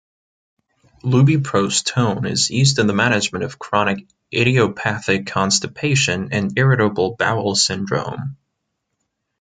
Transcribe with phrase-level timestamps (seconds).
[1.03, 8.35] Lubiprostone is used in the management of chronic idiopathic constipation and irritable bowel syndrome.